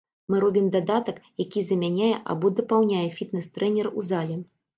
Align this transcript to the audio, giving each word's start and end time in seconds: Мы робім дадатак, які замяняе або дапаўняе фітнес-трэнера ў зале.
Мы 0.33 0.37
робім 0.43 0.69
дадатак, 0.75 1.19
які 1.43 1.63
замяняе 1.67 2.15
або 2.35 2.51
дапаўняе 2.61 3.03
фітнес-трэнера 3.19 3.89
ў 3.97 4.01
зале. 4.11 4.35